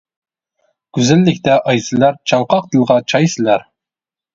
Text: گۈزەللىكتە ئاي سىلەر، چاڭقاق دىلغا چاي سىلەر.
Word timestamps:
گۈزەللىكتە 0.99 1.59
ئاي 1.61 1.85
سىلەر، 1.91 2.21
چاڭقاق 2.33 2.69
دىلغا 2.77 3.01
چاي 3.15 3.35
سىلەر. 3.39 3.73